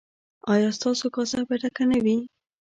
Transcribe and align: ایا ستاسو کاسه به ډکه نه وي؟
ایا 0.53 0.69
ستاسو 0.77 1.05
کاسه 1.15 1.39
به 1.47 1.55
ډکه 1.61 1.83
نه 1.91 1.97
وي؟ 2.03 2.17